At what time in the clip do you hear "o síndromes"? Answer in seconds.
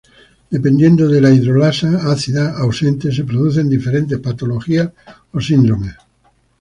5.31-5.93